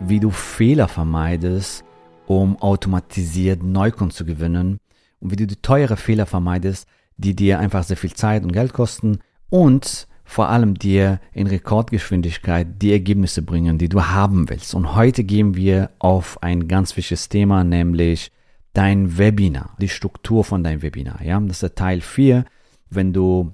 wie 0.00 0.20
du 0.20 0.30
Fehler 0.30 0.88
vermeidest, 0.88 1.84
um 2.26 2.56
automatisiert 2.60 3.62
Neukunden 3.62 4.14
zu 4.14 4.24
gewinnen 4.24 4.78
und 5.20 5.30
wie 5.30 5.36
du 5.36 5.46
die 5.46 5.56
teure 5.56 5.96
Fehler 5.96 6.26
vermeidest, 6.26 6.88
die 7.16 7.36
dir 7.36 7.58
einfach 7.58 7.84
sehr 7.84 7.96
viel 7.96 8.14
Zeit 8.14 8.42
und 8.42 8.52
Geld 8.52 8.72
kosten 8.72 9.18
und 9.50 10.08
vor 10.24 10.48
allem 10.48 10.74
dir 10.74 11.20
in 11.32 11.46
Rekordgeschwindigkeit 11.46 12.80
die 12.80 12.92
Ergebnisse 12.92 13.42
bringen, 13.42 13.78
die 13.78 13.88
du 13.88 14.02
haben 14.04 14.48
willst. 14.48 14.74
Und 14.74 14.94
heute 14.94 15.24
gehen 15.24 15.56
wir 15.56 15.90
auf 15.98 16.42
ein 16.42 16.68
ganz 16.68 16.96
wichtiges 16.96 17.28
Thema, 17.28 17.64
nämlich 17.64 18.30
dein 18.72 19.18
Webinar, 19.18 19.76
die 19.80 19.88
Struktur 19.88 20.44
von 20.44 20.62
deinem 20.62 20.82
Webinar. 20.82 21.20
Ja, 21.22 21.38
das 21.40 21.56
ist 21.56 21.62
der 21.62 21.74
Teil 21.74 22.00
4. 22.00 22.44
Wenn 22.88 23.12
du 23.12 23.52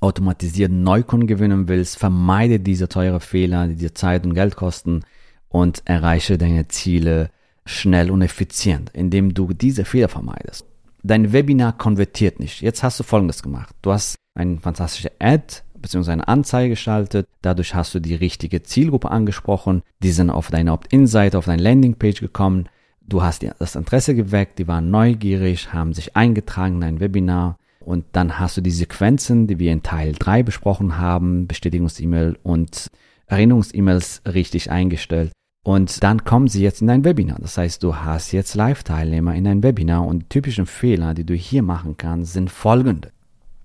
automatisiert 0.00 0.70
Neukunden 0.70 1.26
gewinnen 1.26 1.66
willst, 1.66 1.98
vermeide 1.98 2.60
diese 2.60 2.88
teure 2.88 3.18
Fehler, 3.18 3.66
die 3.66 3.74
dir 3.74 3.94
Zeit 3.94 4.24
und 4.24 4.34
Geld 4.34 4.54
kosten 4.54 5.02
und 5.48 5.82
erreiche 5.84 6.38
deine 6.38 6.68
Ziele 6.68 7.30
schnell 7.64 8.10
und 8.10 8.22
effizient, 8.22 8.90
indem 8.94 9.34
du 9.34 9.52
diese 9.52 9.84
Fehler 9.84 10.08
vermeidest. 10.08 10.66
Dein 11.02 11.32
Webinar 11.32 11.76
konvertiert 11.76 12.40
nicht. 12.40 12.60
Jetzt 12.60 12.82
hast 12.82 12.98
du 12.98 13.04
Folgendes 13.04 13.42
gemacht. 13.42 13.74
Du 13.82 13.92
hast 13.92 14.16
eine 14.34 14.58
fantastische 14.58 15.12
Ad 15.20 15.62
bzw. 15.80 16.12
eine 16.12 16.28
Anzeige 16.28 16.70
geschaltet. 16.70 17.26
Dadurch 17.42 17.74
hast 17.74 17.94
du 17.94 18.00
die 18.00 18.14
richtige 18.14 18.62
Zielgruppe 18.62 19.10
angesprochen. 19.10 19.82
Die 20.02 20.10
sind 20.10 20.30
auf 20.30 20.50
deine 20.50 20.72
Opt-in-Seite, 20.72 21.38
auf 21.38 21.46
deine 21.46 21.62
Landingpage 21.62 22.20
gekommen. 22.20 22.68
Du 23.00 23.22
hast 23.22 23.42
das 23.58 23.76
Interesse 23.76 24.14
geweckt, 24.14 24.58
die 24.58 24.68
waren 24.68 24.90
neugierig, 24.90 25.72
haben 25.72 25.94
sich 25.94 26.16
eingetragen 26.16 26.74
in 26.76 26.80
dein 26.80 27.00
Webinar. 27.00 27.58
Und 27.80 28.04
dann 28.12 28.38
hast 28.38 28.56
du 28.56 28.60
die 28.60 28.70
Sequenzen, 28.70 29.46
die 29.46 29.58
wir 29.58 29.72
in 29.72 29.82
Teil 29.82 30.12
3 30.12 30.42
besprochen 30.42 30.98
haben, 30.98 31.46
Bestätigungs-E-Mail 31.46 32.36
und 32.42 32.88
Erinnerungs-E-Mails 33.28 34.22
richtig 34.26 34.70
eingestellt. 34.70 35.32
Und 35.68 36.02
dann 36.02 36.24
kommen 36.24 36.48
sie 36.48 36.62
jetzt 36.62 36.80
in 36.80 36.86
dein 36.86 37.04
Webinar. 37.04 37.36
Das 37.42 37.58
heißt, 37.58 37.82
du 37.82 37.94
hast 37.94 38.32
jetzt 38.32 38.54
Live-Teilnehmer 38.54 39.34
in 39.34 39.44
dein 39.44 39.62
Webinar 39.62 40.06
und 40.06 40.20
die 40.20 40.28
typischen 40.30 40.64
Fehler, 40.64 41.12
die 41.12 41.26
du 41.26 41.34
hier 41.34 41.62
machen 41.62 41.98
kannst, 41.98 42.32
sind 42.32 42.50
folgende. 42.50 43.12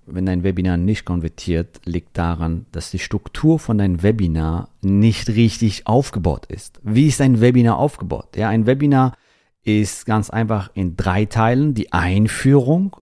Wenn 0.04 0.26
dein 0.26 0.42
Webinar 0.42 0.76
nicht 0.76 1.06
konvertiert, 1.06 1.80
liegt 1.86 2.18
daran, 2.18 2.66
dass 2.72 2.90
die 2.90 2.98
Struktur 2.98 3.58
von 3.58 3.78
deinem 3.78 4.02
Webinar 4.02 4.68
nicht 4.82 5.30
richtig 5.30 5.86
aufgebaut 5.86 6.44
ist. 6.44 6.78
Wie 6.82 7.06
ist 7.06 7.22
ein 7.22 7.40
Webinar 7.40 7.78
aufgebaut? 7.78 8.36
Ja, 8.36 8.50
ein 8.50 8.66
Webinar 8.66 9.16
ist 9.62 10.04
ganz 10.04 10.28
einfach 10.28 10.72
in 10.74 10.98
drei 10.98 11.24
Teilen. 11.24 11.72
Die 11.72 11.94
Einführung 11.94 12.96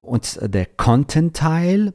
und 0.00 0.38
der 0.40 0.66
Content-Teil 0.66 1.92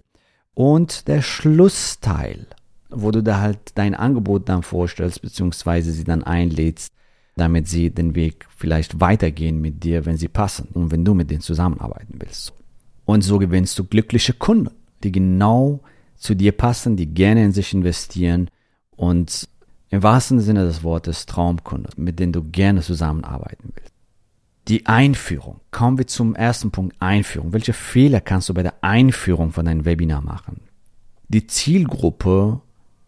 und 0.55 1.07
der 1.07 1.21
Schlussteil 1.21 2.47
wo 2.89 3.11
du 3.11 3.21
da 3.21 3.39
halt 3.39 3.59
dein 3.75 3.95
Angebot 3.95 4.49
dann 4.49 4.63
vorstellst, 4.63 5.21
beziehungsweise 5.21 5.91
sie 5.91 6.03
dann 6.03 6.23
einlädst, 6.23 6.93
damit 7.35 7.67
sie 7.67 7.89
den 7.89 8.15
Weg 8.15 8.47
vielleicht 8.55 8.99
weitergehen 8.99 9.61
mit 9.61 9.83
dir, 9.83 10.05
wenn 10.05 10.17
sie 10.17 10.27
passen 10.27 10.69
und 10.73 10.91
wenn 10.91 11.05
du 11.05 11.13
mit 11.13 11.31
denen 11.31 11.41
zusammenarbeiten 11.41 12.15
willst. 12.19 12.53
Und 13.05 13.23
so 13.23 13.39
gewinnst 13.39 13.77
du 13.79 13.83
glückliche 13.85 14.33
Kunden, 14.33 14.71
die 15.03 15.11
genau 15.11 15.81
zu 16.15 16.35
dir 16.35 16.51
passen, 16.51 16.97
die 16.97 17.07
gerne 17.07 17.45
in 17.45 17.51
sich 17.51 17.73
investieren 17.73 18.49
und 18.95 19.47
im 19.89 20.03
wahrsten 20.03 20.39
Sinne 20.39 20.65
des 20.65 20.83
Wortes 20.83 21.25
Traumkunden, 21.25 22.03
mit 22.03 22.19
denen 22.19 22.33
du 22.33 22.43
gerne 22.43 22.81
zusammenarbeiten 22.81 23.71
willst. 23.73 23.93
Die 24.67 24.85
Einführung. 24.85 25.61
Kommen 25.71 25.97
wir 25.97 26.05
zum 26.05 26.35
ersten 26.35 26.69
Punkt 26.69 26.95
Einführung. 26.99 27.53
Welche 27.53 27.73
Fehler 27.73 28.21
kannst 28.21 28.49
du 28.49 28.53
bei 28.53 28.61
der 28.61 28.75
Einführung 28.83 29.51
von 29.51 29.65
deinem 29.65 29.85
Webinar 29.85 30.21
machen? 30.21 30.61
Die 31.27 31.47
Zielgruppe 31.47 32.61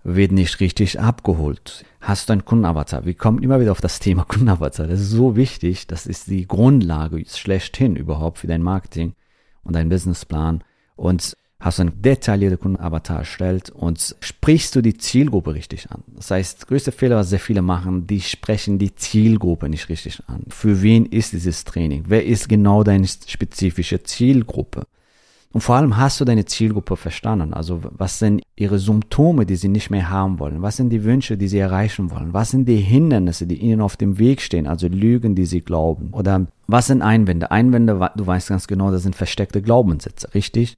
wird 0.04 0.32
nicht 0.32 0.60
richtig 0.60 1.00
abgeholt. 1.00 1.86
Hast 2.00 2.30
du 2.30 2.34
einen 2.34 2.46
Kundenavatar? 2.46 3.06
Wir 3.06 3.14
kommen 3.14 3.44
immer 3.44 3.60
wieder 3.60 3.72
auf 3.72 3.82
das 3.82 4.00
Thema 4.00 4.24
Kundenavatar. 4.28 4.88
Das 4.88 5.00
ist 5.00 5.12
so 5.12 5.36
wichtig. 5.36 5.88
Das 5.88 6.08
ist 6.08 6.28
die 6.28 6.48
Grundlage 6.48 7.24
schlechthin 7.28 7.96
überhaupt 7.96 8.40
für 8.40 8.48
dein 8.48 8.64
Marketing 8.64 9.14
und 9.64 9.76
deinen 9.76 9.90
Businessplan. 9.90 10.64
Und 10.96 11.36
hast 11.60 11.78
du 11.78 11.84
einen 11.84 12.02
detaillierten 12.02 12.60
Kundenavatar 12.60 13.20
erstellt 13.20 13.70
und 13.70 14.16
sprichst 14.20 14.76
du 14.76 14.82
die 14.82 14.98
Zielgruppe 14.98 15.54
richtig 15.54 15.92
an. 15.92 16.04
Das 16.16 16.32
heißt, 16.32 16.68
größte 16.68 16.92
Fehler, 16.92 17.18
was 17.18 17.30
sehr 17.30 17.40
viele 17.40 17.62
machen, 17.62 18.08
die 18.08 18.22
sprechen 18.22 18.80
die 18.80 18.96
Zielgruppe 18.96 19.70
nicht 19.70 19.88
richtig 19.90 20.22
an. 20.28 20.44
Für 20.50 20.82
wen 20.82 21.06
ist 21.06 21.34
dieses 21.34 21.64
Training? 21.64 22.06
Wer 22.08 22.26
ist 22.26 22.50
genau 22.50 22.84
deine 22.84 23.08
spezifische 23.08 24.02
Zielgruppe? 24.02 24.88
Und 25.54 25.62
vor 25.62 25.76
allem 25.76 25.98
hast 25.98 26.22
du 26.22 26.26
deine 26.26 26.46
Zielgruppe 26.46 26.96
verstanden. 26.96 27.54
Also 27.54 27.82
was 27.84 28.20
sind 28.20 28.42
ihre 28.56 28.80
Symptome, 28.80 29.46
die 29.46 29.58
sie 29.58 29.68
nicht 29.68 29.90
mehr 29.90 30.10
haben 30.10 30.40
wollen? 30.40 30.62
Was 30.62 30.78
sind 30.78 30.90
die 30.90 31.04
Wünsche, 31.04 31.38
die 31.38 31.50
sie 31.50 31.60
erreichen 31.60 32.10
wollen? 32.10 32.34
Was 32.34 32.52
sind 32.52 32.70
die 32.70 32.78
Hindernisse, 32.78 33.48
die 33.48 33.58
ihnen 33.58 33.82
auf 33.82 33.98
dem 33.98 34.18
Weg 34.18 34.42
stehen? 34.42 34.66
Also 34.66 34.88
Lügen, 34.88 35.36
die 35.36 35.46
sie 35.46 35.62
glauben? 35.62 36.10
Oder 36.14 36.48
was 36.68 36.88
sind 36.88 37.02
Einwände? 37.02 37.52
Einwände, 37.52 38.12
du 38.16 38.26
weißt 38.26 38.48
ganz 38.48 38.68
genau, 38.68 38.92
das 38.92 39.04
sind 39.04 39.16
versteckte 39.16 39.62
Glaubenssätze, 39.62 40.34
richtig? 40.34 40.78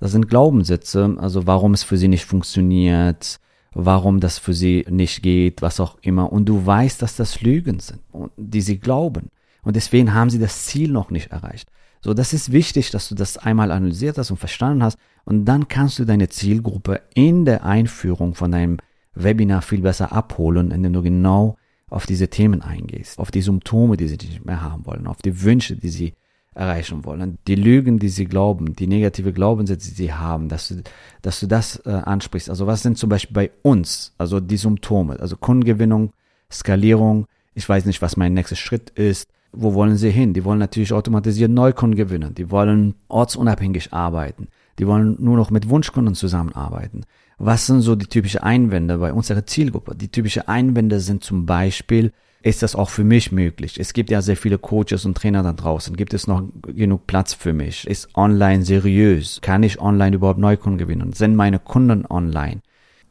Das 0.00 0.12
sind 0.12 0.28
Glaubenssätze, 0.28 1.16
also 1.18 1.46
warum 1.46 1.74
es 1.74 1.82
für 1.82 1.96
sie 1.96 2.08
nicht 2.08 2.24
funktioniert, 2.24 3.38
warum 3.72 4.18
das 4.20 4.38
für 4.38 4.54
sie 4.54 4.84
nicht 4.88 5.22
geht, 5.22 5.62
was 5.62 5.78
auch 5.78 5.96
immer. 6.02 6.32
Und 6.32 6.48
du 6.48 6.64
weißt, 6.64 7.02
dass 7.02 7.16
das 7.16 7.40
Lügen 7.40 7.78
sind, 7.78 8.00
die 8.36 8.60
sie 8.60 8.78
glauben. 8.78 9.30
Und 9.62 9.76
deswegen 9.76 10.14
haben 10.14 10.30
sie 10.30 10.38
das 10.38 10.66
Ziel 10.66 10.90
noch 10.90 11.10
nicht 11.10 11.30
erreicht. 11.30 11.68
So, 12.00 12.14
das 12.14 12.32
ist 12.32 12.52
wichtig, 12.52 12.90
dass 12.90 13.08
du 13.08 13.14
das 13.14 13.38
einmal 13.38 13.72
analysiert 13.72 14.18
hast 14.18 14.30
und 14.30 14.36
verstanden 14.36 14.82
hast. 14.82 14.98
Und 15.24 15.44
dann 15.44 15.68
kannst 15.68 15.98
du 15.98 16.04
deine 16.04 16.28
Zielgruppe 16.28 17.02
in 17.14 17.44
der 17.44 17.64
Einführung 17.64 18.34
von 18.34 18.52
deinem 18.52 18.78
Webinar 19.14 19.62
viel 19.62 19.82
besser 19.82 20.12
abholen, 20.12 20.70
indem 20.70 20.92
du 20.92 21.02
genau 21.02 21.56
auf 21.90 22.06
diese 22.06 22.28
Themen 22.28 22.62
eingehst, 22.62 23.18
auf 23.18 23.30
die 23.30 23.42
Symptome, 23.42 23.96
die 23.96 24.08
sie 24.08 24.16
nicht 24.16 24.44
mehr 24.44 24.62
haben 24.62 24.86
wollen, 24.86 25.06
auf 25.06 25.22
die 25.22 25.42
Wünsche, 25.42 25.76
die 25.76 25.88
sie 25.88 26.14
erreichen 26.54 27.04
wollen, 27.04 27.38
die 27.46 27.54
Lügen, 27.54 27.98
die 27.98 28.08
sie 28.08 28.24
glauben, 28.24 28.74
die 28.74 28.88
negative 28.88 29.32
Glaubenssätze, 29.32 29.90
die 29.90 29.94
sie 29.94 30.12
haben, 30.12 30.48
dass 30.48 30.68
du, 30.68 30.82
dass 31.22 31.40
du 31.40 31.46
das 31.46 31.76
äh, 31.86 31.90
ansprichst. 31.90 32.50
Also 32.50 32.66
was 32.66 32.82
sind 32.82 32.98
zum 32.98 33.08
Beispiel 33.08 33.34
bei 33.34 33.50
uns, 33.62 34.12
also 34.18 34.40
die 34.40 34.56
Symptome, 34.56 35.20
also 35.20 35.36
Kundengewinnung, 35.36 36.12
Skalierung, 36.50 37.26
ich 37.54 37.68
weiß 37.68 37.84
nicht, 37.84 38.02
was 38.02 38.16
mein 38.16 38.34
nächster 38.34 38.56
Schritt 38.56 38.90
ist, 38.90 39.28
wo 39.52 39.74
wollen 39.74 39.96
sie 39.96 40.10
hin? 40.10 40.34
Die 40.34 40.44
wollen 40.44 40.58
natürlich 40.58 40.92
automatisiert 40.92 41.50
Neukunden 41.50 41.96
gewinnen. 41.96 42.34
Die 42.34 42.50
wollen 42.50 42.94
ortsunabhängig 43.08 43.92
arbeiten. 43.92 44.48
Die 44.78 44.86
wollen 44.86 45.16
nur 45.18 45.36
noch 45.36 45.50
mit 45.50 45.68
Wunschkunden 45.68 46.14
zusammenarbeiten. 46.14 47.04
Was 47.38 47.66
sind 47.66 47.80
so 47.80 47.94
die 47.96 48.06
typischen 48.06 48.40
Einwände 48.40 48.98
bei 48.98 49.12
unserer 49.12 49.46
Zielgruppe? 49.46 49.94
Die 49.94 50.08
typischen 50.08 50.46
Einwände 50.48 51.00
sind 51.00 51.24
zum 51.24 51.46
Beispiel, 51.46 52.12
ist 52.42 52.62
das 52.62 52.76
auch 52.76 52.90
für 52.90 53.04
mich 53.04 53.32
möglich? 53.32 53.78
Es 53.80 53.92
gibt 53.92 54.10
ja 54.10 54.22
sehr 54.22 54.36
viele 54.36 54.58
Coaches 54.58 55.04
und 55.04 55.16
Trainer 55.16 55.42
da 55.42 55.52
draußen. 55.52 55.96
Gibt 55.96 56.14
es 56.14 56.26
noch 56.26 56.42
genug 56.62 57.06
Platz 57.06 57.34
für 57.34 57.52
mich? 57.52 57.86
Ist 57.86 58.16
online 58.16 58.64
seriös? 58.64 59.40
Kann 59.40 59.64
ich 59.64 59.80
online 59.80 60.16
überhaupt 60.16 60.38
Neukunden 60.38 60.78
gewinnen? 60.78 61.12
Sind 61.12 61.34
meine 61.34 61.58
Kunden 61.58 62.06
online? 62.08 62.60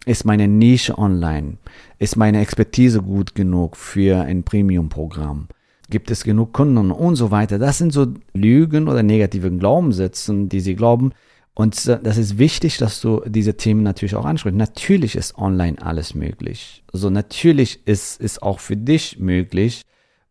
Ist 0.06 0.24
meine 0.24 0.48
Nische 0.48 0.98
online? 0.98 1.58
Ist 2.00 2.16
meine 2.16 2.40
Expertise 2.40 3.02
gut 3.02 3.36
genug 3.36 3.76
für 3.76 4.22
ein 4.22 4.44
Premium-Programm? 4.44 5.50
Gibt 5.90 6.12
es 6.12 6.24
genug 6.24 6.54
Kunden 6.54 6.92
und 6.92 7.16
so 7.16 7.32
weiter. 7.32 7.60
Das 7.60 7.78
sind 7.78 7.94
so 7.94 8.08
Lügen 8.34 8.88
oder 8.88 9.04
negative 9.04 9.52
Glaubenssätze, 9.52 10.48
die 10.48 10.60
sie 10.60 10.76
glauben. 10.76 11.12
Und 11.54 11.88
das 11.88 12.18
ist 12.18 12.38
wichtig, 12.38 12.78
dass 12.78 13.02
du 13.02 13.22
diese 13.26 13.58
Themen 13.58 13.82
natürlich 13.82 14.16
auch 14.16 14.26
ansprichst. 14.26 14.58
Natürlich 14.58 15.16
ist 15.16 15.38
online 15.38 15.82
alles 15.82 16.14
möglich. 16.14 16.84
Also 16.94 17.10
natürlich 17.10 17.88
ist 17.88 18.22
es 18.22 18.42
auch 18.42 18.60
für 18.60 18.78
dich 18.78 19.18
möglich, 19.20 19.82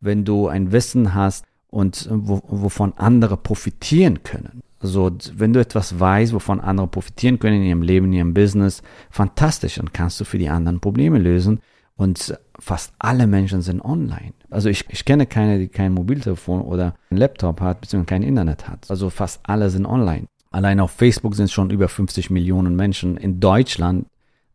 wenn 0.00 0.25
du 0.25 0.47
ein 0.47 0.70
Wissen 0.70 1.14
hast 1.14 1.44
und 1.69 2.09
wo, 2.12 2.43
wovon 2.47 2.93
andere 2.97 3.37
profitieren 3.37 4.23
können. 4.23 4.62
Also 4.79 5.11
wenn 5.35 5.52
du 5.52 5.59
etwas 5.59 5.99
weißt, 5.99 6.32
wovon 6.32 6.61
andere 6.61 6.87
profitieren 6.87 7.41
können 7.41 7.56
in 7.56 7.69
ihrem 7.69 7.82
Leben, 7.82 8.06
in 8.06 8.12
ihrem 8.12 8.35
Business, 8.35 8.82
fantastisch, 9.11 9.76
dann 9.76 9.93
kannst 9.93 10.20
du 10.20 10.25
für 10.25 10.38
die 10.38 10.49
anderen 10.49 10.81
Probleme 10.81 11.19
lösen. 11.19 11.61
Und 11.96 12.38
fast 12.58 12.93
alle 12.98 13.26
Menschen 13.26 13.62
sind 13.62 13.82
online. 13.82 14.34
Also 14.50 14.69
ich, 14.69 14.84
ich 14.90 15.04
kenne 15.04 15.26
keine, 15.26 15.58
die 15.58 15.69
kein 15.69 15.94
Mobiltelefon 15.94 16.60
oder 16.60 16.94
ein 17.10 17.16
Laptop 17.16 17.60
hat, 17.60 17.81
beziehungsweise 17.81 18.20
kein 18.20 18.22
Internet 18.22 18.69
hat. 18.69 18.90
Also 18.90 19.08
fast 19.08 19.40
alle 19.44 19.70
sind 19.70 19.87
online. 19.87 20.26
Allein 20.50 20.81
auf 20.81 20.90
Facebook 20.90 21.34
sind 21.34 21.50
schon 21.50 21.70
über 21.70 21.88
50 21.88 22.31
Millionen 22.31 22.76
Menschen. 22.76 23.16
In 23.16 23.40
Deutschland, 23.40 24.06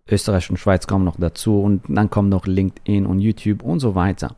Österreich 0.07 0.49
und 0.49 0.57
Schweiz 0.57 0.87
kommen 0.87 1.05
noch 1.05 1.17
dazu 1.17 1.61
und 1.61 1.83
dann 1.87 2.09
kommen 2.09 2.29
noch 2.29 2.45
LinkedIn 2.45 3.05
und 3.05 3.19
YouTube 3.19 3.63
und 3.63 3.79
so 3.79 3.95
weiter. 3.95 4.35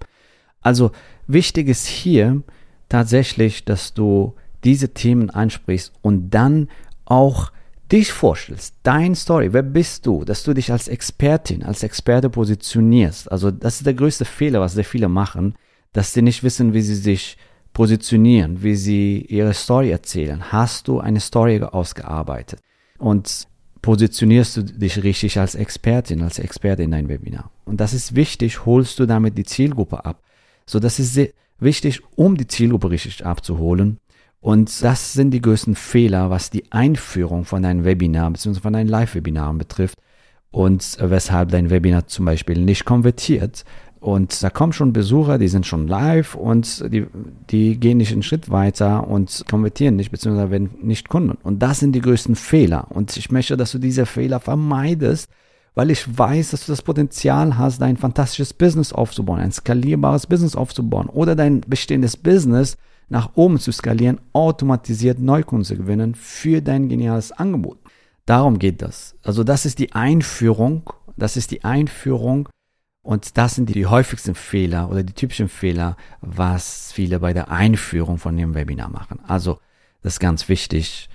Also 0.61 0.91
wichtig 1.27 1.67
ist 1.67 1.88
hier 1.88 2.41
tatsächlich, 2.89 3.65
dass 3.65 3.94
du 3.94 4.33
diese 4.63 4.94
Themen 4.94 5.29
ansprichst 5.29 5.94
und 6.01 6.29
dann 6.29 6.69
auch 7.06 7.51
dich 7.94 8.12
vorstellst, 8.12 8.74
dein 8.81 9.13
Story, 9.13 9.54
wer 9.54 9.62
bist 9.62 10.07
du, 10.07 10.25
dass 10.25 10.42
du 10.44 10.54
dich 10.54 10.72
als 10.72 10.88
Expertin, 10.88 11.62
als 11.62 11.84
Experte 11.84 12.30
positionierst. 12.30 13.31
Also 13.31 13.51
das 13.51 13.75
ist 13.78 13.86
der 13.86 13.94
größte 13.94 14.25
Fehler, 14.25 14.62
was 14.62 14.74
sehr 14.74 14.84
viele 14.84 15.07
machen, 15.07 15.54
dass 15.94 16.12
sie 16.12 16.24
nicht 16.24 16.44
wissen, 16.44 16.74
wie 16.74 16.81
sie 16.81 16.95
sich 16.95 17.38
positionieren, 17.72 18.63
wie 18.63 18.75
sie 18.75 19.22
ihre 19.30 19.54
Story 19.54 19.92
erzählen. 19.92 20.51
Hast 20.51 20.88
du 20.88 21.00
eine 21.00 21.19
Story 21.19 21.62
ausgearbeitet 21.62 22.60
und 22.98 23.48
positionierst 23.84 24.57
du 24.57 24.63
dich 24.63 25.04
richtig 25.04 25.38
als 25.38 25.54
Expertin, 25.54 26.24
als 26.24 26.40
Experte 26.40 26.81
in 26.81 26.92
dein 26.92 27.10
Webinar. 27.10 27.51
Und 27.66 27.80
das 27.80 27.94
ist 27.94 28.16
wichtig, 28.16 28.66
holst 28.66 28.98
du 28.98 29.06
damit 29.06 29.38
die 29.38 29.44
Zielgruppe 29.44 30.04
ab. 30.04 30.24
So, 30.66 30.80
das 30.80 30.98
ist 30.98 31.13
sehr 31.13 31.30
wichtig, 31.60 32.01
um 32.16 32.38
die 32.38 32.48
Zielgruppe 32.48 32.90
richtig 32.90 33.24
abzuholen 33.24 34.00
und 34.44 34.84
das 34.84 35.13
sind 35.13 35.31
die 35.31 35.40
größten 35.40 35.74
Fehler, 35.74 36.30
was 36.30 36.50
die 36.50 36.69
Einführung 36.69 37.45
von 37.45 37.63
deinem 37.63 37.86
Webinar 37.86 38.30
bzw. 38.30 38.60
von 38.60 38.74
deinen 38.74 38.90
Live-Webinaren 38.90 39.57
betrifft 39.57 39.98
und 40.51 40.98
weshalb 41.00 41.51
dein 41.51 41.69
Webinar 41.69 42.07
zum 42.07 42.25
Beispiel 42.25 42.60
nicht 42.60 42.84
konvertiert. 42.84 43.63
Und 44.01 44.44
da 44.44 44.50
kommen 44.50 44.74
schon 44.74 44.92
Besucher, 44.92 45.38
die 45.38 45.48
sind 45.48 45.66
schon 45.66 45.88
live 45.88 46.36
und 46.36 46.84
die, 46.92 47.06
die 47.51 47.80
gehen 47.80 48.00
nicht 48.00 48.12
einen 48.12 48.22
Schritt 48.22 48.50
weiter 48.50 49.07
und 49.07 49.45
konvertieren 49.50 49.95
nicht, 49.95 50.12
beziehungsweise 50.12 50.51
werden 50.51 50.72
nicht 50.81 51.07
Kunden. 51.07 51.38
Und 51.42 51.60
das 51.60 51.80
sind 51.80 51.94
die 51.94 52.01
größten 52.01 52.36
Fehler. 52.36 52.88
Und 52.90 53.16
ich 53.16 53.31
möchte, 53.31 53.56
dass 53.56 53.72
du 53.72 53.78
diese 53.78 54.06
Fehler 54.06 54.42
vermeidest, 54.42 55.30
weil 55.75 55.91
ich 55.91 56.17
weiß, 56.17 56.51
dass 56.51 56.65
du 56.65 56.71
das 56.71 56.81
Potenzial 56.81 57.57
hast, 57.57 57.81
dein 57.81 57.97
fantastisches 57.97 58.53
Business 58.53 58.93
aufzubauen, 58.93 59.39
ein 59.39 59.51
skalierbares 59.51 60.27
Business 60.27 60.55
aufzubauen 60.55 61.09
oder 61.09 61.35
dein 61.35 61.61
bestehendes 61.61 62.17
Business 62.17 62.77
nach 63.09 63.31
oben 63.35 63.59
zu 63.59 63.71
skalieren, 63.71 64.19
automatisiert 64.33 65.19
Neukunden 65.19 65.65
zu 65.65 65.75
gewinnen 65.75 66.15
für 66.15 66.61
dein 66.61 66.89
geniales 66.89 67.31
Angebot. 67.31 67.79
Darum 68.25 68.59
geht 68.59 68.81
das. 68.81 69.15
Also 69.23 69.43
das 69.43 69.65
ist 69.65 69.79
die 69.79 69.93
Einführung, 69.93 70.89
das 71.17 71.35
ist 71.35 71.51
die 71.51 71.63
Einführung 71.63 72.49
und 73.01 73.37
das 73.37 73.55
sind 73.55 73.73
die, 73.73 73.85
häufigsten 73.85 74.33
Fehler 74.33 74.89
oder 74.89 75.03
die 75.03 75.13
typischen 75.13 75.49
Fehler, 75.49 75.97
was 76.21 76.91
viele 76.93 77.19
bei 77.19 77.33
der 77.33 77.51
Einführung 77.51 78.17
von 78.17 78.37
dem 78.37 78.55
Webinar 78.55 78.89
machen. 78.89 79.19
Also 79.27 79.59
das 80.01 80.13
ist 80.13 80.19
ganz 80.19 80.47
wichtig, 80.47 81.09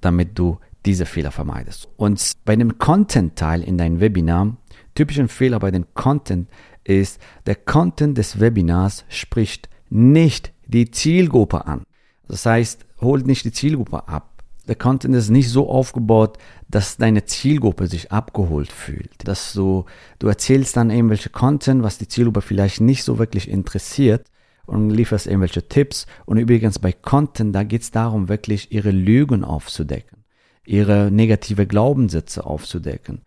damit 0.00 0.38
du 0.38 0.58
diese 0.84 1.06
Fehler 1.06 1.30
vermeidest. 1.30 1.88
Und 1.96 2.32
bei 2.44 2.56
dem 2.56 2.78
Content-Teil 2.78 3.62
in 3.62 3.78
deinem 3.78 4.00
Webinar, 4.00 4.56
typischen 4.94 5.28
Fehler 5.28 5.58
bei 5.58 5.70
dem 5.70 5.86
Content 5.94 6.48
ist, 6.84 7.20
der 7.46 7.54
Content 7.54 8.18
des 8.18 8.40
Webinars 8.40 9.04
spricht 9.08 9.68
nicht 9.90 10.52
die 10.66 10.90
Zielgruppe 10.90 11.66
an. 11.66 11.82
Das 12.28 12.46
heißt, 12.46 12.86
holt 13.00 13.26
nicht 13.26 13.44
die 13.44 13.52
Zielgruppe 13.52 14.08
ab. 14.08 14.32
Der 14.68 14.76
Content 14.76 15.14
ist 15.16 15.28
nicht 15.28 15.50
so 15.50 15.68
aufgebaut, 15.68 16.38
dass 16.68 16.96
deine 16.96 17.24
Zielgruppe 17.24 17.88
sich 17.88 18.12
abgeholt 18.12 18.70
fühlt. 18.70 19.10
Dass 19.24 19.52
du, 19.52 19.86
du 20.20 20.28
erzählst 20.28 20.76
dann 20.76 20.90
irgendwelche 20.90 21.30
Content, 21.30 21.82
was 21.82 21.98
die 21.98 22.06
Zielgruppe 22.06 22.42
vielleicht 22.42 22.80
nicht 22.80 23.02
so 23.02 23.18
wirklich 23.18 23.48
interessiert 23.48 24.26
und 24.66 24.90
lieferst 24.90 25.26
irgendwelche 25.26 25.68
Tipps. 25.68 26.06
Und 26.26 26.38
übrigens 26.38 26.78
bei 26.78 26.92
Content, 26.92 27.54
da 27.54 27.64
geht 27.64 27.82
es 27.82 27.90
darum, 27.90 28.28
wirklich 28.28 28.70
ihre 28.70 28.92
Lügen 28.92 29.42
aufzudecken, 29.42 30.21
ihre 30.64 31.10
negative 31.10 31.66
Glaubenssätze 31.66 32.44
aufzudecken. 32.46 33.22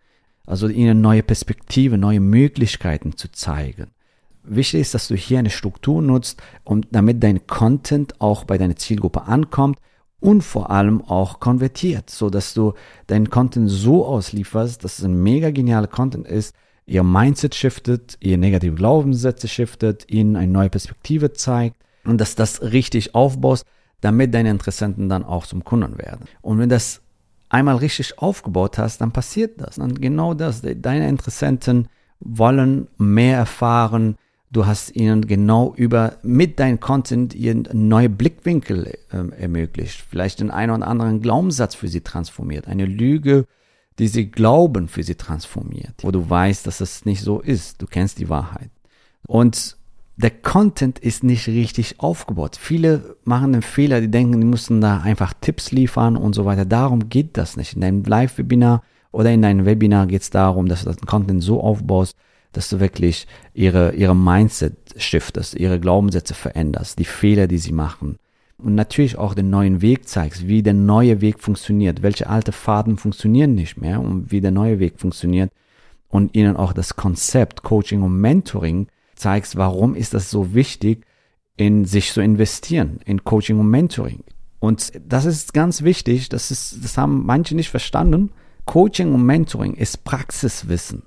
Also 0.46 0.68
ihnen 0.68 1.00
neue 1.00 1.22
Perspektive, 1.22 1.98
neue 1.98 2.20
Möglichkeiten 2.20 3.16
zu 3.16 3.30
zeigen. 3.30 3.88
Wichtig 4.44 4.82
ist, 4.82 4.94
dass 4.94 5.08
du 5.08 5.16
hier 5.16 5.40
eine 5.40 5.50
Struktur 5.50 6.00
nutzt, 6.00 6.40
um, 6.62 6.82
damit 6.92 7.22
dein 7.22 7.46
Content 7.48 8.20
auch 8.20 8.44
bei 8.44 8.58
deiner 8.58 8.76
Zielgruppe 8.76 9.22
ankommt 9.22 9.78
und 10.20 10.42
vor 10.42 10.70
allem 10.70 11.02
auch 11.02 11.40
konvertiert, 11.40 12.10
so 12.10 12.30
dass 12.30 12.54
du 12.54 12.74
deinen 13.08 13.28
Content 13.28 13.68
so 13.68 14.06
auslieferst, 14.06 14.84
dass 14.84 14.98
es 14.98 15.04
ein 15.04 15.20
mega 15.22 15.50
genialer 15.50 15.88
Content 15.88 16.28
ist, 16.28 16.54
ihr 16.86 17.02
Mindset 17.02 17.56
shiftet, 17.56 18.16
ihr 18.20 18.38
negative 18.38 18.76
Glaubenssätze 18.76 19.48
shiftet, 19.48 20.08
ihnen 20.08 20.36
eine 20.36 20.52
neue 20.52 20.70
Perspektive 20.70 21.32
zeigt 21.32 21.76
und 22.04 22.20
dass 22.20 22.36
das 22.36 22.62
richtig 22.62 23.16
aufbaust, 23.16 23.66
damit 24.00 24.32
deine 24.32 24.50
Interessenten 24.50 25.08
dann 25.08 25.24
auch 25.24 25.46
zum 25.46 25.64
Kunden 25.64 25.98
werden. 25.98 26.26
Und 26.40 26.58
wenn 26.58 26.68
das 26.68 27.02
einmal 27.56 27.76
richtig 27.76 28.18
aufgebaut 28.18 28.78
hast, 28.78 29.00
dann 29.00 29.12
passiert 29.12 29.60
das. 29.60 29.76
Dann 29.76 29.94
genau 29.94 30.34
das. 30.34 30.62
Deine 30.62 31.08
Interessenten 31.08 31.88
wollen 32.20 32.88
mehr 32.98 33.36
erfahren, 33.36 34.16
Du 34.52 34.64
hast 34.64 34.94
ihnen 34.94 35.26
genau 35.26 35.74
über, 35.76 36.14
mit 36.22 36.58
deinem 36.60 36.78
Content 36.78 37.34
ihren 37.34 37.68
neue 37.72 38.08
Blickwinkel 38.08 38.96
äh, 39.10 39.40
ermöglicht. 39.40 40.04
Vielleicht 40.08 40.40
den 40.40 40.50
einen 40.50 40.72
oder 40.72 40.86
anderen 40.86 41.20
Glaubenssatz 41.20 41.74
für 41.74 41.88
sie 41.88 42.00
transformiert. 42.00 42.68
Eine 42.68 42.86
Lüge, 42.86 43.46
die 43.98 44.08
sie 44.08 44.30
glauben, 44.30 44.88
für 44.88 45.02
sie 45.02 45.16
transformiert. 45.16 45.94
Wo 46.02 46.10
du 46.10 46.30
weißt, 46.30 46.66
dass 46.66 46.80
es 46.80 47.04
nicht 47.04 47.22
so 47.22 47.40
ist. 47.40 47.82
Du 47.82 47.86
kennst 47.86 48.18
die 48.18 48.28
Wahrheit. 48.28 48.70
Und 49.26 49.76
der 50.16 50.30
Content 50.30 50.98
ist 50.98 51.24
nicht 51.24 51.46
richtig 51.46 52.00
aufgebaut. 52.00 52.56
Viele 52.58 53.16
machen 53.24 53.52
den 53.52 53.62
Fehler, 53.62 54.00
die 54.00 54.10
denken, 54.10 54.40
die 54.40 54.46
müssen 54.46 54.80
da 54.80 55.00
einfach 55.00 55.34
Tipps 55.40 55.72
liefern 55.72 56.16
und 56.16 56.34
so 56.34 56.46
weiter. 56.46 56.64
Darum 56.64 57.10
geht 57.10 57.36
das 57.36 57.56
nicht. 57.56 57.74
In 57.74 57.82
deinem 57.82 58.02
Live-Webinar 58.02 58.82
oder 59.12 59.30
in 59.30 59.42
deinem 59.42 59.66
Webinar 59.66 60.06
geht 60.06 60.22
es 60.22 60.30
darum, 60.30 60.68
dass 60.68 60.84
du 60.84 60.92
den 60.92 61.06
Content 61.06 61.42
so 61.42 61.60
aufbaust, 61.60 62.16
dass 62.52 62.70
du 62.70 62.80
wirklich 62.80 63.26
ihre, 63.52 63.94
ihre 63.94 64.16
Mindset 64.16 64.74
shiftest, 64.96 65.54
ihre 65.54 65.78
Glaubenssätze 65.78 66.32
veränderst, 66.32 66.98
die 66.98 67.04
Fehler, 67.04 67.46
die 67.46 67.58
sie 67.58 67.72
machen. 67.72 68.16
Und 68.56 68.74
natürlich 68.74 69.18
auch 69.18 69.34
den 69.34 69.50
neuen 69.50 69.82
Weg 69.82 70.08
zeigst, 70.08 70.48
wie 70.48 70.62
der 70.62 70.72
neue 70.72 71.20
Weg 71.20 71.40
funktioniert, 71.40 72.02
welche 72.02 72.30
alte 72.30 72.52
Faden 72.52 72.96
funktionieren 72.96 73.54
nicht 73.54 73.76
mehr 73.76 74.00
und 74.00 74.32
wie 74.32 74.40
der 74.40 74.50
neue 74.50 74.78
Weg 74.78 74.98
funktioniert. 74.98 75.50
Und 76.08 76.34
ihnen 76.34 76.56
auch 76.56 76.72
das 76.72 76.96
Konzept 76.96 77.62
Coaching 77.62 78.00
und 78.00 78.18
Mentoring 78.18 78.86
zeigst, 79.16 79.56
warum 79.56 79.94
ist 79.94 80.14
das 80.14 80.30
so 80.30 80.54
wichtig, 80.54 81.04
in 81.56 81.84
sich 81.84 82.12
zu 82.12 82.20
investieren, 82.20 83.00
in 83.04 83.24
Coaching 83.24 83.58
und 83.58 83.70
Mentoring. 83.70 84.22
Und 84.58 84.92
das 85.06 85.24
ist 85.24 85.54
ganz 85.54 85.82
wichtig, 85.82 86.28
das, 86.28 86.50
ist, 86.50 86.84
das 86.84 86.98
haben 86.98 87.24
manche 87.24 87.54
nicht 87.54 87.70
verstanden. 87.70 88.30
Coaching 88.66 89.14
und 89.14 89.24
Mentoring 89.24 89.74
ist 89.74 90.04
Praxiswissen 90.04 91.02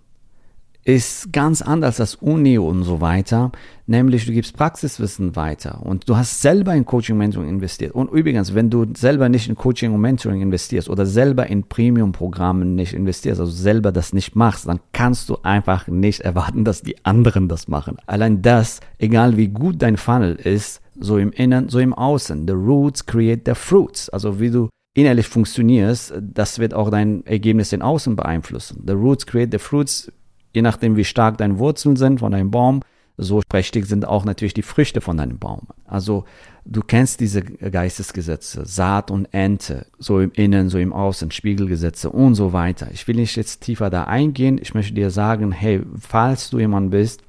ist 0.85 1.31
ganz 1.33 1.61
anders 1.61 1.99
als 1.99 2.15
Uni 2.15 2.57
und 2.57 2.83
so 2.83 3.01
weiter. 3.01 3.51
Nämlich 3.85 4.25
du 4.25 4.31
gibst 4.31 4.55
Praxiswissen 4.55 5.35
weiter 5.35 5.81
und 5.83 6.07
du 6.07 6.15
hast 6.15 6.41
selber 6.41 6.73
in 6.73 6.85
Coaching 6.85 7.17
Mentoring 7.17 7.49
investiert. 7.49 7.93
Und 7.93 8.11
übrigens, 8.11 8.53
wenn 8.53 8.69
du 8.69 8.85
selber 8.95 9.29
nicht 9.29 9.49
in 9.49 9.55
Coaching 9.55 9.93
und 9.93 10.01
Mentoring 10.01 10.41
investierst 10.41 10.89
oder 10.89 11.05
selber 11.05 11.47
in 11.47 11.63
Premium-Programmen 11.63 12.75
nicht 12.75 12.93
investierst, 12.93 13.39
also 13.39 13.51
selber 13.51 13.91
das 13.91 14.13
nicht 14.13 14.35
machst, 14.35 14.67
dann 14.67 14.79
kannst 14.93 15.29
du 15.29 15.37
einfach 15.43 15.87
nicht 15.87 16.21
erwarten, 16.21 16.65
dass 16.65 16.81
die 16.81 17.03
anderen 17.03 17.47
das 17.47 17.67
machen. 17.67 17.97
Allein 18.05 18.41
das, 18.41 18.79
egal 18.99 19.37
wie 19.37 19.47
gut 19.47 19.81
dein 19.81 19.97
Funnel 19.97 20.35
ist, 20.35 20.81
so 20.99 21.17
im 21.17 21.31
Innen, 21.31 21.69
so 21.69 21.79
im 21.79 21.93
Außen. 21.93 22.47
The 22.47 22.53
roots 22.53 23.05
create 23.05 23.41
the 23.45 23.55
fruits. 23.55 24.09
Also 24.09 24.39
wie 24.39 24.51
du 24.51 24.69
innerlich 24.93 25.27
funktionierst, 25.27 26.13
das 26.21 26.59
wird 26.59 26.73
auch 26.73 26.89
dein 26.89 27.25
Ergebnis 27.25 27.73
in 27.73 27.81
Außen 27.81 28.15
beeinflussen. 28.15 28.83
The 28.85 28.93
roots 28.93 29.25
create 29.25 29.51
the 29.51 29.57
fruits 29.57 30.11
je 30.53 30.61
nachdem, 30.61 30.95
wie 30.95 31.05
stark 31.05 31.37
deine 31.37 31.59
Wurzeln 31.59 31.95
sind 31.95 32.19
von 32.19 32.31
deinem 32.31 32.51
Baum, 32.51 32.81
so 33.21 33.41
prächtig 33.47 33.85
sind 33.85 34.07
auch 34.07 34.23
natürlich 34.23 34.53
die 34.53 34.61
Früchte 34.61 35.01
von 35.01 35.17
deinem 35.17 35.39
Baum. 35.39 35.67
Also 35.85 36.23
du 36.63 36.81
kennst 36.81 37.19
diese 37.19 37.41
Geistesgesetze, 37.43 38.65
Saat 38.65 39.11
und 39.11 39.27
Ernte, 39.33 39.87
so 39.97 40.21
im 40.21 40.31
Innen, 40.31 40.69
so 40.69 40.77
im 40.77 40.93
Außen, 40.93 41.29
Spiegelgesetze 41.31 42.09
und 42.09 42.35
so 42.35 42.53
weiter. 42.53 42.87
Ich 42.93 43.07
will 43.09 43.17
nicht 43.17 43.35
jetzt 43.35 43.61
tiefer 43.61 43.89
da 43.89 44.05
eingehen. 44.05 44.57
Ich 44.61 44.73
möchte 44.73 44.93
dir 44.93 45.11
sagen, 45.11 45.51
hey, 45.51 45.81
falls 45.99 46.49
du 46.49 46.59
jemand 46.59 46.91
bist, 46.91 47.21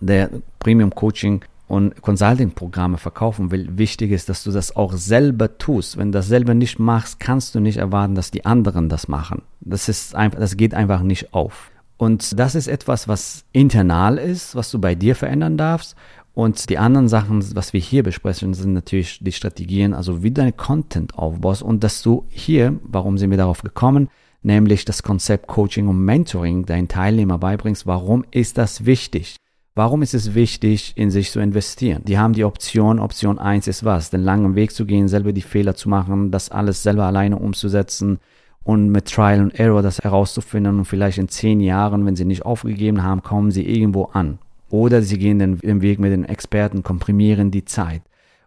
der 0.00 0.28
Premium 0.58 0.94
Coaching 0.94 1.42
und 1.68 2.02
Consulting-Programme 2.02 2.98
verkaufen 2.98 3.50
will, 3.50 3.78
wichtig 3.78 4.10
ist, 4.10 4.28
dass 4.28 4.44
du 4.44 4.50
das 4.50 4.76
auch 4.76 4.92
selber 4.92 5.56
tust. 5.56 5.96
Wenn 5.96 6.12
du 6.12 6.18
das 6.18 6.26
selber 6.26 6.52
nicht 6.52 6.78
machst, 6.78 7.18
kannst 7.18 7.54
du 7.54 7.60
nicht 7.60 7.78
erwarten, 7.78 8.14
dass 8.14 8.30
die 8.30 8.44
anderen 8.44 8.90
das 8.90 9.08
machen. 9.08 9.40
Das 9.60 9.88
ist 9.88 10.14
einfach, 10.14 10.38
das 10.38 10.58
geht 10.58 10.74
einfach 10.74 11.00
nicht 11.00 11.32
auf. 11.32 11.70
Und 11.96 12.38
das 12.38 12.54
ist 12.54 12.66
etwas, 12.66 13.08
was 13.08 13.44
internal 13.52 14.18
ist, 14.18 14.54
was 14.54 14.70
du 14.70 14.80
bei 14.80 14.94
dir 14.94 15.14
verändern 15.14 15.56
darfst. 15.56 15.96
Und 16.34 16.68
die 16.68 16.78
anderen 16.78 17.08
Sachen, 17.08 17.44
was 17.54 17.72
wir 17.72 17.80
hier 17.80 18.02
besprechen, 18.02 18.54
sind 18.54 18.72
natürlich 18.72 19.20
die 19.22 19.32
Strategien, 19.32 19.94
also 19.94 20.24
wie 20.24 20.30
du 20.30 20.40
deine 20.40 20.52
Content 20.52 21.16
aufbaust 21.16 21.62
und 21.62 21.84
dass 21.84 22.02
du 22.02 22.26
hier, 22.28 22.80
warum 22.82 23.18
sind 23.18 23.30
wir 23.30 23.38
darauf 23.38 23.62
gekommen, 23.62 24.08
nämlich 24.42 24.84
das 24.84 25.04
Konzept 25.04 25.46
Coaching 25.46 25.86
und 25.86 26.04
Mentoring 26.04 26.66
deinen 26.66 26.88
Teilnehmer 26.88 27.38
beibringst. 27.38 27.86
Warum 27.86 28.24
ist 28.32 28.58
das 28.58 28.84
wichtig? 28.84 29.36
Warum 29.76 30.02
ist 30.02 30.14
es 30.14 30.34
wichtig, 30.34 30.92
in 30.96 31.10
sich 31.10 31.30
zu 31.30 31.40
investieren? 31.40 32.02
Die 32.04 32.18
haben 32.18 32.32
die 32.32 32.44
Option, 32.44 32.98
Option 32.98 33.38
eins 33.38 33.68
ist 33.68 33.84
was? 33.84 34.10
Den 34.10 34.22
langen 34.22 34.56
Weg 34.56 34.72
zu 34.72 34.86
gehen, 34.86 35.08
selber 35.08 35.32
die 35.32 35.42
Fehler 35.42 35.74
zu 35.74 35.88
machen, 35.88 36.30
das 36.30 36.50
alles 36.50 36.82
selber 36.82 37.04
alleine 37.04 37.38
umzusetzen 37.38 38.18
und 38.64 38.88
mit 38.88 39.06
Trial 39.06 39.40
and 39.40 39.58
Error 39.58 39.82
das 39.82 40.00
herauszufinden 40.00 40.78
und 40.78 40.84
vielleicht 40.86 41.18
in 41.18 41.28
zehn 41.28 41.60
Jahren, 41.60 42.04
wenn 42.06 42.16
sie 42.16 42.24
nicht 42.24 42.44
aufgegeben 42.44 43.02
haben, 43.02 43.22
kommen 43.22 43.50
sie 43.50 43.64
irgendwo 43.64 44.04
an. 44.06 44.38
Oder 44.70 45.02
sie 45.02 45.18
gehen 45.18 45.38
den, 45.38 45.58
den 45.58 45.82
Weg 45.82 45.98
mit 46.00 46.12
den 46.12 46.24
Experten, 46.24 46.82
komprimieren 46.82 47.50
die 47.50 47.64
Zeit 47.64 48.02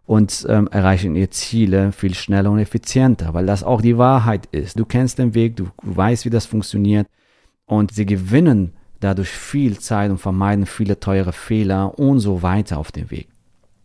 und 0.08 0.46
ähm, 0.50 0.68
erreichen 0.70 1.16
ihre 1.16 1.30
Ziele 1.30 1.92
viel 1.92 2.16
schneller 2.16 2.50
und 2.50 2.60
effizienter, 2.60 3.34
weil 3.34 3.46
das 3.46 3.64
auch 3.64 3.82
die 3.82 3.98
Wahrheit 3.98 4.48
ist. 4.48 4.80
Du 4.80 4.86
kennst 4.86 5.20
den 5.20 5.36
Weg, 5.36 5.56
du 5.56 5.68
weißt, 5.84 6.26
wie 6.26 6.30
das 6.30 6.46
funktioniert 6.46 7.08
und 7.68 7.94
sie 7.94 8.06
gewinnen 8.06 8.74
dadurch 9.00 9.30
viel 9.30 9.78
Zeit 9.78 10.10
und 10.10 10.18
vermeiden 10.18 10.66
viele 10.66 11.00
teure 11.00 11.34
Fehler 11.34 12.00
und 12.00 12.20
so 12.20 12.42
weiter 12.42 12.80
auf 12.80 12.92
dem 12.92 13.12
Weg. 13.12 13.28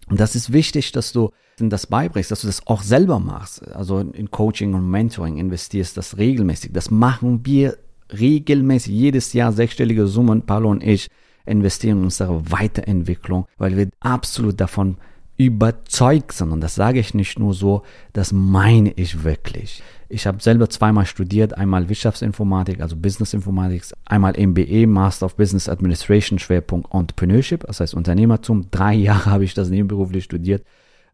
Und 0.09 0.21
das 0.21 0.35
ist 0.35 0.53
wichtig, 0.53 0.93
dass 0.93 1.13
du 1.13 1.31
das 1.71 1.87
beibringst, 1.87 2.31
dass 2.31 2.43
du 2.43 2.47
das 2.47 2.67
auch 2.67 2.83
selber 2.83 3.19
machst. 3.19 3.67
Also 3.73 4.01
in 4.01 4.31
Coaching 4.31 4.75
und 4.75 4.91
Mentoring 4.91 5.39
investierst 5.39 5.97
das 5.97 6.19
regelmäßig. 6.19 6.73
Das 6.73 6.91
machen 6.91 7.45
wir 7.45 7.77
regelmäßig 8.13 8.93
jedes 8.93 9.33
Jahr 9.33 9.53
sechsstellige 9.53 10.07
Summen, 10.07 10.43
Paolo 10.43 10.71
und 10.71 10.83
ich 10.83 11.09
investieren 11.47 11.99
in 11.99 12.05
unsere 12.05 12.51
Weiterentwicklung, 12.51 13.47
weil 13.59 13.77
wir 13.77 13.89
absolut 14.01 14.61
davon 14.61 14.97
überzeugt 15.37 16.33
sind. 16.33 16.53
Und 16.53 16.61
das 16.61 16.75
sage 16.75 17.01
ich 17.01 17.15
nicht 17.15 17.39
nur 17.39 17.55
so, 17.55 17.83
das 18.13 18.33
meine 18.33 18.93
ich 18.93 19.25
wirklich. 19.25 19.83
Ich 20.09 20.27
habe 20.27 20.43
selber 20.43 20.69
zweimal 20.69 21.07
studiert, 21.07 21.57
einmal 21.57 21.89
Wirtschaftsinformatik, 21.89 22.81
also 22.81 22.97
Business 22.97 23.33
Informatik, 23.33 23.83
einmal 24.05 24.35
MBE, 24.39 24.87
Master 24.87 25.27
of 25.27 25.37
Business 25.37 25.69
Administration, 25.69 26.39
Schwerpunkt 26.39 26.93
Entrepreneurship, 26.95 27.67
das 27.67 27.81
heißt 27.81 27.95
Unternehmertum. 27.95 28.67
Drei 28.71 28.93
Jahre 29.09 29.31
habe 29.31 29.45
ich 29.45 29.55
das 29.55 29.71
nebenberuflich 29.71 30.25
studiert. 30.25 30.65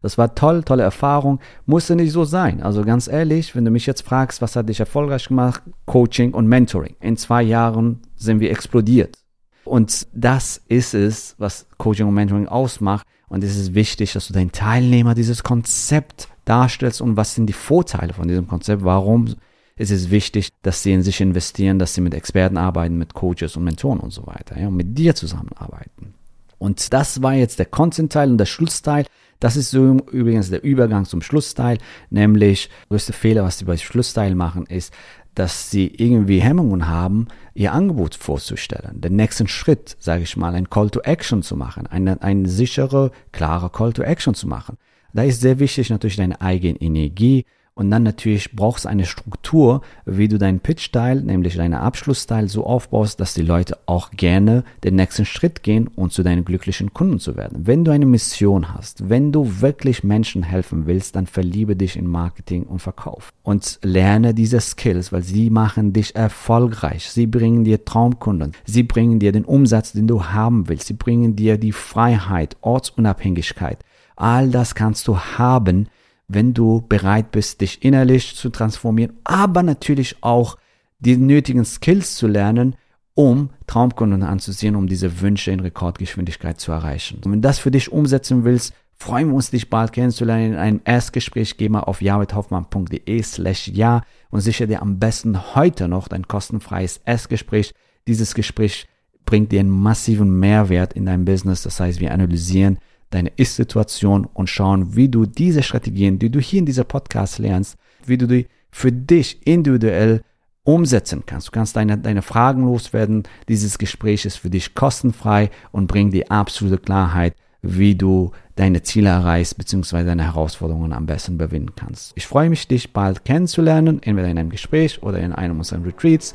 Das 0.01 0.17
war 0.17 0.33
toll, 0.33 0.63
tolle 0.63 0.83
Erfahrung. 0.83 1.39
Musste 1.65 1.95
nicht 1.95 2.11
so 2.11 2.23
sein. 2.23 2.61
Also 2.63 2.83
ganz 2.83 3.07
ehrlich, 3.07 3.55
wenn 3.55 3.65
du 3.65 3.71
mich 3.71 3.85
jetzt 3.85 4.01
fragst, 4.01 4.41
was 4.41 4.55
hat 4.55 4.69
dich 4.69 4.79
erfolgreich 4.79 5.27
gemacht? 5.27 5.61
Coaching 5.85 6.33
und 6.33 6.47
Mentoring. 6.47 6.95
In 7.01 7.17
zwei 7.17 7.43
Jahren 7.43 7.99
sind 8.15 8.39
wir 8.39 8.51
explodiert. 8.51 9.17
Und 9.65 10.07
das 10.13 10.61
ist 10.67 10.93
es, 10.93 11.35
was 11.37 11.67
Coaching 11.77 12.07
und 12.07 12.13
Mentoring 12.13 12.47
ausmacht. 12.47 13.05
Und 13.27 13.43
es 13.43 13.57
ist 13.57 13.75
wichtig, 13.75 14.13
dass 14.13 14.27
du 14.27 14.33
deinen 14.33 14.51
Teilnehmer 14.51 15.15
dieses 15.15 15.43
Konzept 15.43 16.29
darstellst 16.45 17.01
und 17.01 17.15
was 17.15 17.35
sind 17.35 17.45
die 17.45 17.53
Vorteile 17.53 18.13
von 18.13 18.27
diesem 18.27 18.47
Konzept. 18.47 18.83
Warum 18.83 19.35
ist 19.75 19.91
es 19.91 20.09
wichtig, 20.09 20.49
dass 20.61 20.83
sie 20.83 20.93
in 20.93 21.03
sich 21.03 21.21
investieren, 21.21 21.79
dass 21.79 21.93
sie 21.93 22.01
mit 22.01 22.13
Experten 22.13 22.57
arbeiten, 22.57 22.97
mit 22.97 23.13
Coaches 23.13 23.55
und 23.55 23.63
Mentoren 23.63 23.99
und 23.99 24.11
so 24.11 24.25
weiter, 24.27 24.59
ja, 24.59 24.67
und 24.67 24.75
mit 24.75 24.97
dir 24.97 25.15
zusammenarbeiten. 25.15 26.15
Und 26.57 26.91
das 26.91 27.21
war 27.21 27.33
jetzt 27.33 27.59
der 27.59 27.65
Content-Teil 27.65 28.29
und 28.29 28.37
der 28.37 28.45
Schlussteil. 28.45 29.05
Das 29.39 29.55
ist 29.55 29.71
so 29.71 29.97
übrigens 30.11 30.49
der 30.49 30.63
Übergang 30.63 31.05
zum 31.05 31.21
Schlussteil, 31.21 31.77
nämlich 32.09 32.67
der 32.67 32.87
größte 32.89 33.13
Fehler, 33.13 33.43
was 33.43 33.57
sie 33.57 33.65
bei 33.65 33.77
Schlussteil 33.77 34.35
machen, 34.35 34.65
ist, 34.65 34.93
dass 35.35 35.71
sie 35.71 35.87
irgendwie 35.87 36.41
Hemmungen 36.41 36.89
haben, 36.89 37.27
ihr 37.53 37.71
Angebot 37.71 38.15
vorzustellen. 38.15 38.99
Den 38.99 39.15
nächsten 39.15 39.47
Schritt, 39.47 39.95
sage 39.99 40.23
ich 40.23 40.35
mal, 40.35 40.53
ein 40.55 40.69
Call 40.69 40.89
to 40.89 40.99
Action 41.01 41.43
zu 41.43 41.55
machen, 41.55 41.87
eine, 41.87 42.21
ein 42.21 42.45
sichere, 42.45 43.11
klare 43.31 43.69
Call 43.69 43.93
to 43.93 44.01
Action 44.01 44.33
zu 44.33 44.47
machen. 44.47 44.77
Da 45.13 45.23
ist 45.23 45.39
sehr 45.39 45.59
wichtig 45.59 45.89
natürlich 45.89 46.17
deine 46.17 46.41
eigene 46.41 46.79
Energie, 46.81 47.45
und 47.79 47.89
dann 47.91 48.03
natürlich 48.03 48.51
brauchst 48.51 48.83
du 48.83 48.89
eine 48.89 49.05
Struktur, 49.05 49.83
wie 50.05 50.27
du 50.27 50.37
deinen 50.37 50.59
Pitch-Style, 50.59 51.21
nämlich 51.21 51.55
deinen 51.55 51.75
Abschluss-Style 51.75 52.49
so 52.49 52.65
aufbaust, 52.65 53.21
dass 53.21 53.33
die 53.33 53.41
Leute 53.41 53.77
auch 53.85 54.11
gerne 54.11 54.65
den 54.83 54.95
nächsten 54.95 55.23
Schritt 55.23 55.63
gehen 55.63 55.87
und 55.87 56.11
zu 56.11 56.21
deinen 56.21 56.43
glücklichen 56.43 56.93
Kunden 56.93 57.19
zu 57.19 57.37
werden. 57.37 57.65
Wenn 57.65 57.85
du 57.85 57.91
eine 57.91 58.05
Mission 58.05 58.73
hast, 58.73 59.07
wenn 59.07 59.31
du 59.31 59.61
wirklich 59.61 60.03
Menschen 60.03 60.43
helfen 60.43 60.87
willst, 60.87 61.15
dann 61.15 61.25
verliebe 61.25 61.77
dich 61.77 61.95
in 61.95 62.05
Marketing 62.05 62.63
und 62.63 62.79
Verkauf 62.79 63.31
und 63.43 63.79
lerne 63.81 64.33
diese 64.33 64.59
Skills, 64.59 65.13
weil 65.13 65.23
sie 65.23 65.49
machen 65.49 65.93
dich 65.93 66.17
erfolgreich. 66.17 67.09
Sie 67.09 67.27
bringen 67.27 67.63
dir 67.63 67.85
Traumkunden. 67.85 68.51
Sie 68.65 68.83
bringen 68.83 69.19
dir 69.19 69.31
den 69.31 69.45
Umsatz, 69.45 69.93
den 69.93 70.05
du 70.05 70.25
haben 70.25 70.67
willst. 70.67 70.87
Sie 70.87 70.95
bringen 70.95 71.37
dir 71.37 71.57
die 71.57 71.71
Freiheit, 71.71 72.57
Ortsunabhängigkeit. 72.59 73.79
All 74.17 74.49
das 74.49 74.75
kannst 74.75 75.07
du 75.07 75.17
haben, 75.17 75.87
wenn 76.29 76.53
du 76.53 76.85
bereit 76.87 77.31
bist, 77.31 77.59
dich 77.59 77.83
innerlich 77.83 78.35
zu 78.35 78.49
transformieren, 78.49 79.17
aber 79.25 79.63
natürlich 79.63 80.17
auch 80.21 80.57
die 80.99 81.17
nötigen 81.17 81.65
Skills 81.65 82.15
zu 82.15 82.27
lernen, 82.27 82.75
um 83.15 83.49
Traumkunden 83.67 84.23
anzusehen, 84.23 84.75
um 84.75 84.87
diese 84.87 85.21
Wünsche 85.21 85.51
in 85.51 85.59
Rekordgeschwindigkeit 85.59 86.59
zu 86.59 86.71
erreichen. 86.71 87.19
Und 87.25 87.31
wenn 87.31 87.41
das 87.41 87.59
für 87.59 87.71
dich 87.71 87.91
umsetzen 87.91 88.45
willst, 88.45 88.73
freuen 88.95 89.29
wir 89.29 89.35
uns, 89.35 89.49
dich 89.49 89.69
bald 89.69 89.91
kennenzulernen 89.91 90.53
in 90.53 90.59
einem 90.59 90.81
Erstgespräch. 90.85 91.57
Geh 91.57 91.67
mal 91.67 91.81
auf 91.81 92.01
jaredhoffmann.de 92.01 93.23
slash 93.23 93.69
ja 93.69 94.03
und 94.29 94.41
sichere 94.41 94.67
dir 94.67 94.81
am 94.81 94.99
besten 94.99 95.55
heute 95.55 95.87
noch 95.87 96.07
dein 96.07 96.27
kostenfreies 96.27 97.01
Erstgespräch. 97.05 97.73
Dieses 98.07 98.35
Gespräch 98.35 98.87
bringt 99.25 99.51
dir 99.51 99.61
einen 99.61 99.69
massiven 99.69 100.39
Mehrwert 100.39 100.93
in 100.93 101.05
deinem 101.05 101.25
Business. 101.25 101.63
Das 101.63 101.79
heißt, 101.79 101.99
wir 101.99 102.13
analysieren 102.13 102.77
deine 103.09 103.31
Ist-Situation 103.35 104.25
und 104.25 104.49
schauen, 104.49 104.95
wie 104.95 105.09
du 105.09 105.25
diese 105.25 105.63
Strategien, 105.63 106.19
die 106.19 106.29
du 106.29 106.39
hier 106.39 106.59
in 106.59 106.65
dieser 106.65 106.83
Podcast 106.83 107.39
lernst, 107.39 107.77
wie 108.05 108.17
du 108.17 108.27
die 108.27 108.47
für 108.71 108.91
dich 108.91 109.45
individuell 109.45 110.21
umsetzen 110.63 111.23
kannst. 111.25 111.47
Du 111.47 111.51
kannst 111.51 111.75
deine, 111.75 111.97
deine 111.97 112.21
Fragen 112.21 112.65
loswerden. 112.65 113.23
Dieses 113.47 113.77
Gespräch 113.77 114.25
ist 114.25 114.37
für 114.37 114.49
dich 114.49 114.75
kostenfrei 114.75 115.49
und 115.71 115.87
bringt 115.87 116.13
dir 116.13 116.31
absolute 116.31 116.77
Klarheit, 116.77 117.33
wie 117.61 117.95
du 117.95 118.31
deine 118.55 118.83
Ziele 118.83 119.09
erreichst 119.09 119.57
bzw. 119.57 120.03
deine 120.03 120.23
Herausforderungen 120.23 120.93
am 120.93 121.05
besten 121.05 121.35
überwinden 121.35 121.75
kannst. 121.75 122.11
Ich 122.15 122.27
freue 122.27 122.49
mich, 122.49 122.67
dich 122.67 122.93
bald 122.93 123.25
kennenzulernen, 123.25 124.01
entweder 124.03 124.27
in 124.27 124.37
einem 124.37 124.49
Gespräch 124.49 125.01
oder 125.01 125.19
in 125.19 125.33
einem 125.33 125.57
unserer 125.57 125.85
Retreats. 125.85 126.33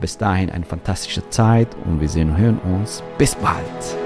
Bis 0.00 0.18
dahin 0.18 0.50
eine 0.50 0.64
fantastische 0.64 1.28
Zeit 1.30 1.68
und 1.86 2.00
wir 2.00 2.08
sehen 2.08 2.30
und 2.30 2.36
hören 2.36 2.58
uns. 2.58 3.02
Bis 3.16 3.34
bald! 3.34 4.05